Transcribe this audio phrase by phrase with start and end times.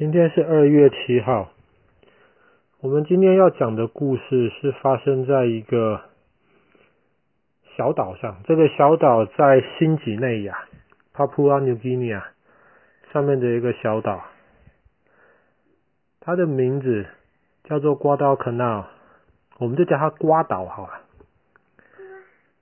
[0.00, 1.50] 今天是二月七号。
[2.80, 6.00] 我们今天要讲的故事是发生在一个
[7.76, 8.38] 小岛上。
[8.46, 10.64] 这个小岛在新几内亚
[11.14, 12.22] （Papua New Guinea）
[13.12, 14.24] 上面的一个小岛。
[16.20, 17.04] 它的名字
[17.64, 18.86] 叫做瓜岛 Canal，
[19.58, 20.92] 我们就叫它瓜岛好了。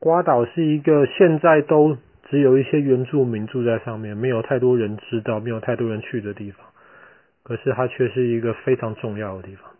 [0.00, 1.96] 瓜岛是一个现在都
[2.30, 6.66] 只有一些原住民住在上面，没有太多人知道，没有太多人去的地方。
[7.42, 9.70] 可是它却是一个非常重要的地方。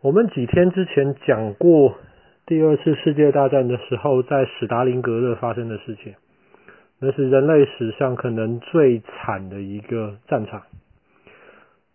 [0.00, 1.94] 我们几天之前讲过
[2.46, 6.14] 第二次世界大战的时候，在史达林格勒发生的事情，
[6.98, 10.62] 那是人类史上可能最惨的一个战场。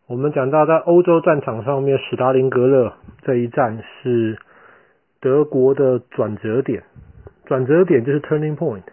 [0.08, 4.38] 我们讲到在欧洲战场上面，史达林格勒这一战是
[5.20, 6.84] 德国的转折点，
[7.46, 8.84] 转折点就是 turning point，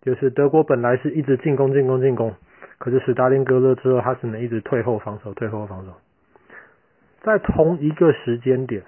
[0.00, 2.34] 就是德国本来是一直进攻、进攻、进攻。
[2.80, 5.92] 可是史达林格勒之后，他只能一直退后防守，退后防守。
[7.22, 8.82] 在同一个时间点，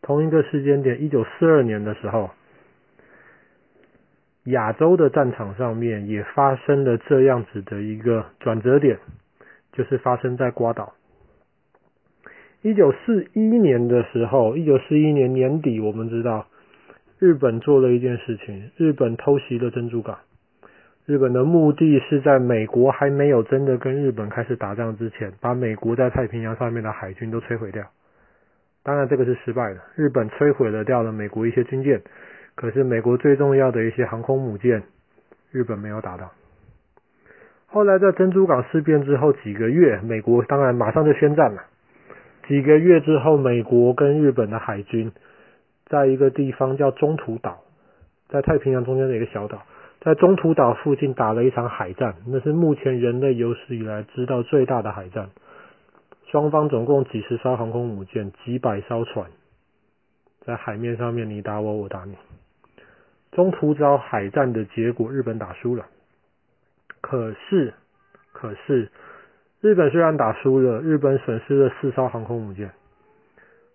[0.00, 2.30] 同一个时间点，一九四二年的时候，
[4.44, 8.98] 亚洲的战场上面也发生了这样子的一个转折点，
[9.72, 10.94] 就是发生在瓜岛。
[12.62, 16.46] 一九四一年的时候，一九四一年年底，我们知道
[17.18, 20.20] 日本做了一件事情，日本偷袭了珍珠港。
[21.06, 27.84] 日本的目的是在美国还没有真的跟日本开始打仗之前，把美国在太平洋上面的海军都摧毁掉。
[28.82, 29.80] 当然，这个是失败的。
[29.96, 32.00] 日本摧毁了掉了美国一些军舰，
[32.54, 34.82] 可是美国最重要的一些航空母舰，
[35.52, 36.32] 日本没有打到。
[37.66, 41.64] 后来在珍珠港事变之后几个月，美国当然马上就宣战了。
[42.48, 45.12] 几个月之后，美国跟日本的海军
[45.86, 47.60] 在一个地方叫中途岛，
[48.28, 49.62] 在太平洋中间的一个小岛。
[50.04, 55.30] 在中途岛附近打了一场海战，那是目前人类有史以来知道最大的海战。
[56.26, 59.30] 双方总共几十艘航空母舰，几百艘船，
[60.44, 62.16] 在海面上面你打我，我打你。
[63.32, 65.86] 中途岛海战的结果，日本打输了。
[67.00, 67.72] 可是，
[68.34, 68.90] 可是，
[69.62, 72.72] 日本虽然打输了，日本损失了四艘航空母舰。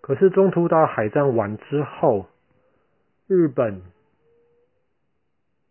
[0.02, 2.28] 可是中途岛海战完之后，
[3.28, 3.82] 日本。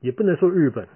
[0.00, 0.86] 也不能说日本，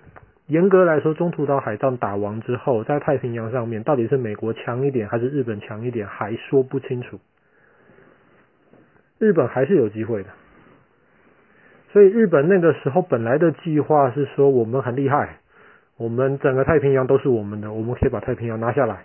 [0.46, 7.18] 严格来说，中途岛海战打完之后，在太平洋上面到底是美国强一点还是日本强一点，还说不清楚。
[9.18, 10.30] 日本还是有机会的，
[11.92, 15.38] 所以日本那个时候本来的计划是说，我们很厉害，
[15.96, 19.04] 我们整个太平洋都是我们的，我们可以把太平洋拿下来。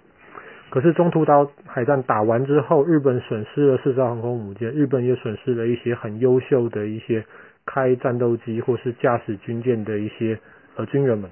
[0.69, 7.25] 可是中途岛海战打完之后，日本损失了四艘航空母舰，日本也损失了一些很优秀的一些。
[7.67, 10.39] 开战斗机或是驾驶军舰的一些
[10.77, 11.29] 呃军人们，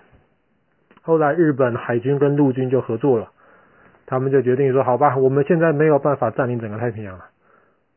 [1.02, 3.32] 后来日本海军跟陆军就合作了，
[4.06, 7.26] 他们就决定说，好吧，我们现在没有办法占领整个太平洋了，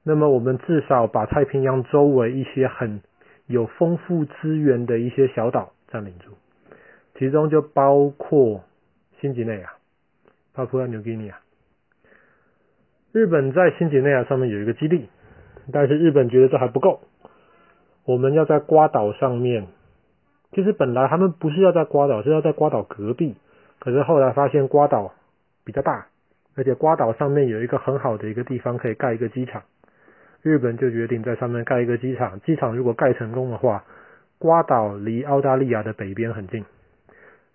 [0.04, 3.03] 那么我们至少把太平洋周围一些很
[3.47, 6.31] 有丰富资源的一些小岛占领住，
[7.19, 8.62] 其中就包括
[9.21, 9.72] 新几内亚
[10.54, 11.34] ，Papua New Guinea。
[13.10, 15.09] 日本在新几内亚上面有一个基地，
[15.72, 17.00] 但是日本觉得这还不够。
[18.09, 19.67] 我们要在瓜岛上面，
[20.53, 23.37] 其实本来他们不是要在瓜岛，是要在瓜岛隔壁。
[23.81, 25.13] 可是后来发现瓜岛
[25.63, 26.07] 比较大，
[26.57, 29.63] 而且瓜岛上面有一个很好的一个地方可以盖一个机场，
[30.41, 32.41] 日本就决定在上面盖一个机场。
[32.41, 33.85] 机场如果盖成功的话，
[34.39, 36.65] 瓜岛离澳大利亚的北边很近。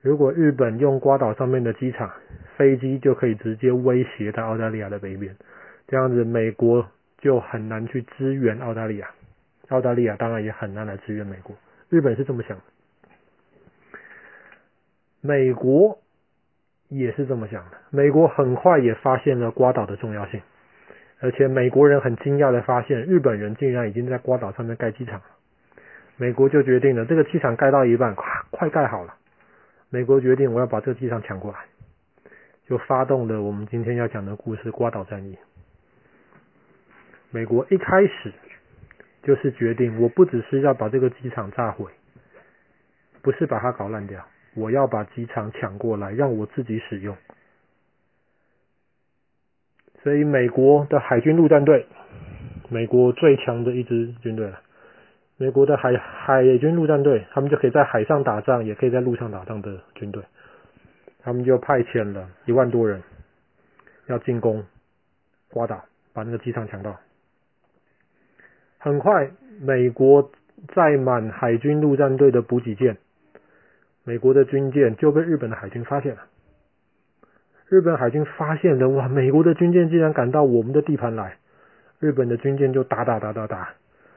[0.03, 2.11] 如果日本用瓜岛上面的机场，
[2.57, 5.35] 飞机就可以直接威胁到澳大利亚的北边，
[5.87, 6.85] 这样子美国
[7.17, 9.09] 就很难去支援澳大利亚。
[9.69, 11.55] 澳大利亚当然也很难来支援美国，
[11.89, 12.63] 日本是这么想的，
[15.21, 15.99] 美国
[16.89, 17.77] 也是这么想的。
[17.89, 20.41] 美国很快也发现了瓜岛的重要性，
[21.19, 25.25] 而且美国人很惊讶的发现，日本人竟然已经在瓜岛上面盖机场了。
[26.17, 29.15] 美国就决定了，这个机场盖到一半，快快盖好了。
[29.89, 31.59] 美国决定我要把这个机场抢过来，
[32.67, 35.37] 就发动了我们今天要讲的故事——瓜岛战役。
[37.31, 38.33] 美国一开始。
[39.23, 41.89] 就是决定，我不只是要把这个机场炸毁，
[43.21, 47.15] 不是把它搞烂掉，我要把机场抢过来，让我自己使用。
[50.03, 51.87] 所以，美国的海军陆战队，
[52.69, 54.59] 美国最强的一支军队了。
[55.37, 60.21] 美国的海海军陆战队，他们就可以在海上打仗，也可以在陆上打仗的军队，
[61.21, 63.01] 他们就派遣了一万多人，
[64.07, 64.65] 要进攻
[65.49, 66.99] 瓜岛，把那个机场抢到。
[68.83, 69.31] 很快，
[69.61, 70.29] 美国
[70.75, 72.97] 载满海军陆战队的补给舰，
[74.03, 76.23] 美国的军舰就被日本的海军发现了。
[77.69, 81.37] 日本海军发现了，哇，美国的军舰竟然赶到我们的地盘来，
[82.01, 83.69] 日本的军舰就打打打打打，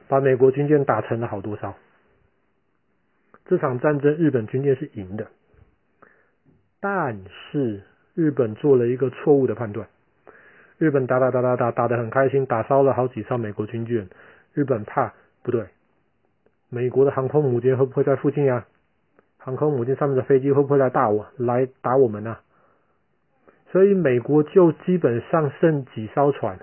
[0.09, 1.73] 把美国军舰打沉了好多艘。
[3.45, 5.27] 这场战争日本军舰是赢的，
[6.81, 7.83] 但是
[8.15, 9.87] 日本做了一个错误的判断。
[10.77, 14.09] 日本打打打打打打得很开心，打烧了好几艘美国军舰。
[14.57, 15.13] 日本怕
[15.43, 15.67] 不对，
[16.67, 18.65] 美国的航空母舰会不会在附近呀？
[19.37, 22.39] 航空母舰上面的飞机会不会来打我，来打我们呢？
[23.71, 26.57] 所以美国就基本上剩几艘船，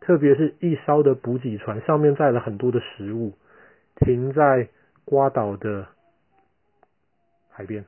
[0.00, 3.34] 特别是一艘的补给船，上面载了很多的食物，
[3.96, 4.70] 停在
[5.04, 5.86] 瓜岛的
[7.50, 7.84] 海边。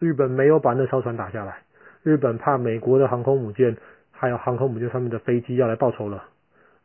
[0.00, 1.64] 日本没有把那艘船打下来，
[2.02, 3.76] 日本怕美国的航空母舰。
[4.16, 6.24] 还有航空母舰上面的飞机要来报仇了，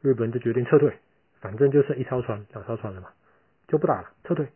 [0.01, 0.93] 日本就决定撤退，
[1.41, 3.09] 反正就剩一艘船、两艘船了嘛，
[3.67, 4.47] 就不打了，撤退。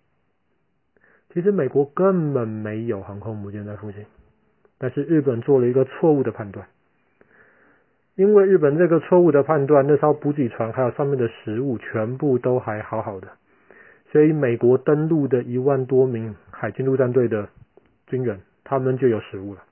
[1.33, 4.05] 其实美国根本没有航空母舰在附近，
[4.77, 6.67] 但是日本做了一个错误的判断，
[8.15, 13.27] 因为日本这个错误的判断，那艘补给船还有上面的食物全部都还好好的，
[14.11, 17.49] 所以美国登陆的一万多名海军陆战队的
[18.05, 19.63] 军人，他们就有食物了。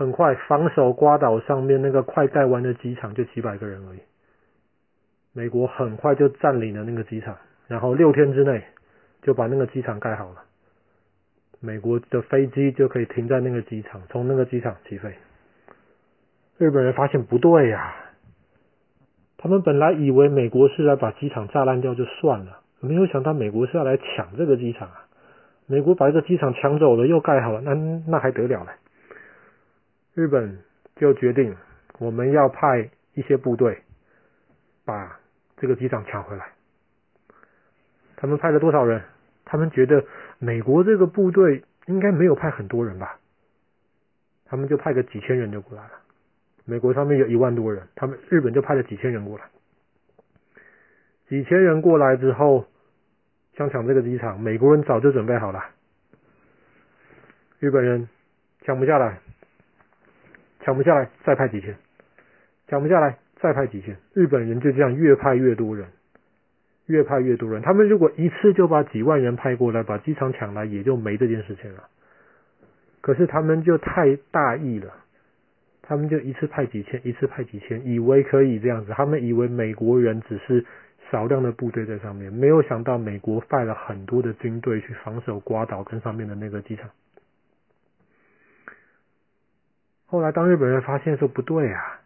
[0.00, 3.98] 很快，防守瓜岛上面那个快盖完的机场就几百个人而已。
[5.34, 7.36] 美国很快就占领了那个机场，
[7.68, 8.64] 然后六天之内
[9.20, 10.36] 就把那个机场盖好了。
[11.60, 15.12] 美国的飞机就可以停在那个机场，从那个机场起飞。
[16.56, 17.94] 日本人发现不对呀，
[19.36, 25.04] 他们本来以为美国是来把机场炸烂掉就算了，没有想到美国是要来抢这个机场啊！
[25.66, 27.74] 美国把这个机场抢走了，又盖好了，那
[28.08, 28.70] 那还得了嘞？
[30.14, 30.58] 日本
[30.96, 31.56] 就决定，
[31.98, 33.82] 我们要派一些部队
[34.84, 35.18] 把
[35.56, 36.52] 这个机场抢回来。
[38.16, 39.02] 他们派了多少人？
[39.44, 40.04] 他们觉得
[40.38, 43.18] 美国这个部队应该没有派很多人吧？
[44.44, 45.90] 他们就派个几千人就过来了。
[46.64, 49.44] 美国上面有一万多人，他们日本就派了几千人过来。
[51.28, 52.66] 几千人过来之后，
[53.56, 55.64] 想抢这个机场，美国人早就准备好了，
[57.58, 58.08] 日本人
[58.62, 59.20] 抢不下来。
[60.62, 61.74] 抢不下来，再派几千；
[62.68, 63.96] 抢不下来，再派几千。
[64.14, 65.88] 日本人就这样越派越多人，
[66.86, 67.62] 越派越多人。
[67.62, 71.84] 他们如果一次就把几万人派过来，把机场抢来，也就没这件事情了。
[73.00, 74.92] 可是他们就太大意了，
[75.80, 78.92] 他们就一次派几千，一次派几千，以为可以这样子。
[78.92, 80.64] 他们以为美国人只是
[81.10, 86.90] 少量的部队在上面，没有想到美国派了很多的军队去防守瓜岛跟上面的那个机场。
[90.10, 92.00] 后来，当日本人发现说不对啊，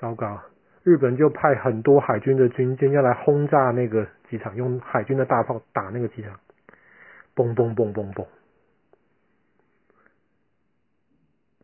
[0.00, 0.40] 糟糕！
[0.84, 6.40] 日本就派很多海军的军舰要来轰炸那个机场，用海军的大炮打那个机场，
[7.36, 8.26] 嘣嘣嘣嘣嘣！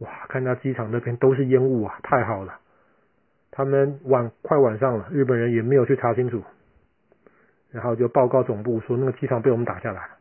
[0.00, 2.60] 哇，看到机场那边都是烟雾啊，太好了！
[3.50, 6.44] 他们晚快晚上了，日本人也没有去查清楚，
[7.70, 10.19] 然后就报告总部说那个机场被我们打下来了。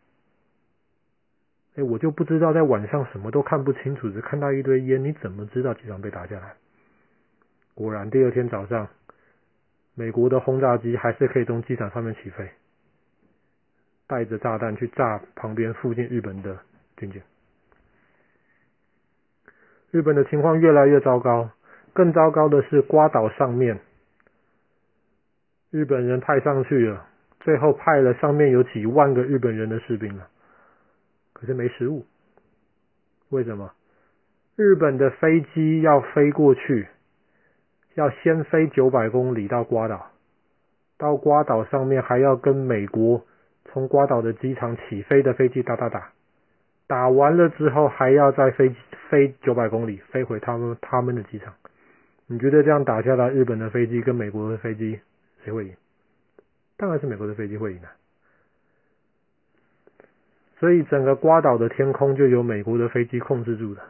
[1.76, 6.54] 哎，我就不知道在晚上什么都看不清楚，只看到一堆烟，你怎么知道机场被打下来？
[7.76, 8.90] 果然，第二天早上，
[9.96, 12.50] 美国的轰炸机还是可以从机场上面起飞，
[14.08, 16.58] 带着炸弹去炸旁边附近日本的
[16.98, 17.22] 军舰。
[19.92, 21.50] 日本的情况越来越糟糕，
[21.94, 23.80] 更糟糕的是瓜岛上面，
[25.72, 27.08] 日本人派上去了，
[27.40, 30.28] 最后派了上面有几万个日本人的士兵了。
[31.34, 32.06] 可是没食物，
[33.30, 33.72] 为什么？
[34.56, 36.88] 日本的飞机要飞过去，
[37.96, 40.12] 要先飞九百公里到瓜岛，
[40.98, 43.26] 到瓜岛上面还要跟美国
[43.66, 46.12] 从瓜岛的机场起飞的飞机打打打，
[46.88, 48.76] 打完了之后还要再飞
[49.10, 51.54] 飞九百公里飞回他们他们的机场。
[52.28, 55.00] 你觉得这样打下来，日本的飞机跟美国的飞机
[55.44, 55.74] 谁会赢？
[56.76, 57.92] 当然是美国的飞机会赢啊。
[60.60, 63.82] 所以整个瓜岛的天空就由美国的飞机控制住了。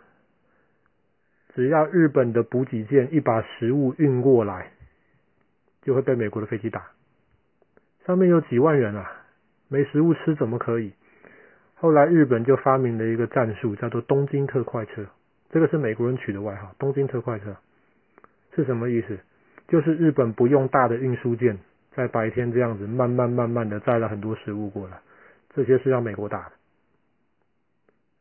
[1.55, 4.71] 只要日本的补给舰一把食物运过来，
[5.81, 6.88] 就会被美国的飞机打。
[8.05, 9.11] 上面有几万人啊，
[9.67, 10.93] 没食物吃怎么可以？
[11.75, 15.07] 后来日本就发明了一个战术，叫做“东京特快车”，
[15.49, 16.75] 这个是美国人取的外号。
[16.77, 17.55] 东京特快车
[18.55, 19.17] 是什么意思？
[19.67, 21.57] 就是日本不用大的运输舰，
[21.95, 24.99] 在白天这样子慢慢慢慢的载了很多食物过来，
[25.53, 26.58] 这些是让美国打的。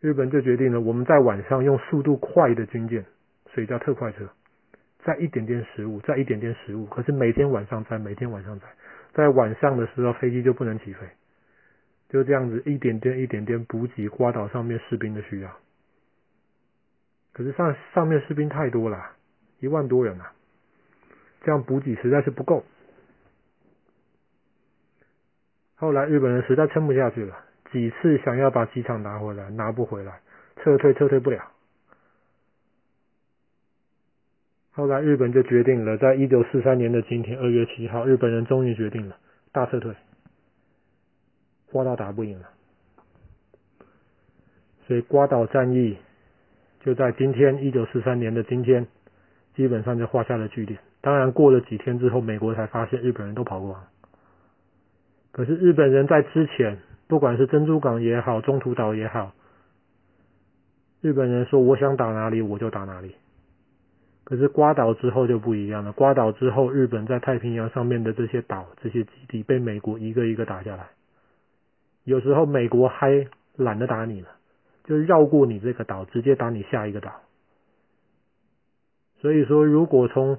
[0.01, 3.05] 日本就决定了，我们在晚上用速度快的军舰，
[3.53, 4.29] 所以叫特快车，
[5.05, 6.87] 载一点点食物，载一点点食物。
[6.87, 8.67] 可是每天晚上载，每天晚上载，
[9.13, 11.01] 在晚上的时候飞机就不能起飞，
[12.09, 15.51] 就这样子一点点一点点补给瓜岛上面士兵的需要。
[17.33, 19.13] 可是上上面士兵太多了，
[19.59, 20.33] 一万多人啊，
[21.43, 22.65] 这样补给实在是不够。
[25.75, 27.37] 后来日本人实在撑不下去了，
[27.73, 30.21] 几次想要把机场拿回来，拿不回来，
[30.57, 31.53] 撤退撤退不了。
[34.73, 39.17] 后来日本就决定了，在一九四三年的今天，二月七号，日本人终于决定了
[39.53, 39.95] 大撤退。
[41.71, 42.49] 瓜岛打不赢了，
[44.87, 45.99] 所以瓜岛战役
[46.81, 48.87] 就在今天一九四三年的今天，
[49.55, 50.79] 基本上就画下了句点。
[51.01, 53.89] 当然，过了几天之后，美国才发现日本人都跑光了。
[55.33, 59.33] 可是日本人在之前，不管是珍珠港也好，中途岛也好，
[61.01, 63.17] 日本人说我想打哪里我就打哪里。
[64.25, 65.93] 可是瓜岛之后就不一样了。
[65.93, 70.89] 瓜岛之后，日本在太平洋上面的这些岛、这些基地被美国一个一个打下来。
[72.05, 74.29] 有时候美国还懒得打你了，
[74.85, 77.23] 就绕过你这个岛，直接打你下一个岛。
[79.23, 80.39] 所以说，如果从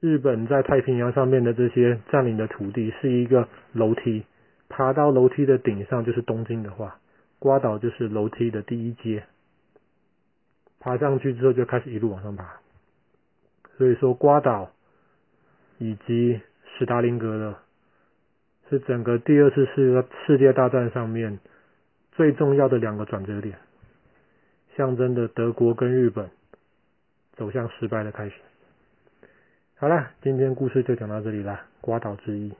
[0.00, 4.24] 日本在太平洋上面的这些占领的土地是一个楼梯，
[4.68, 6.98] 爬到楼梯的顶上就是东京的话，
[7.38, 9.24] 瓜岛就是楼梯的第一阶。
[10.78, 12.60] 爬上去之后就开始一路往上爬，
[13.76, 14.70] 所以说瓜岛
[15.78, 16.40] 以及
[16.78, 17.56] 史达林格勒
[18.70, 21.40] 是整个第二次世界世界大战上面
[22.12, 23.58] 最重要的两个转折点，
[24.76, 26.30] 象征着德国跟日本
[27.34, 28.34] 走向失败的开始。
[29.76, 32.52] 好了，今天故事就讲到这里了，瓜岛之一。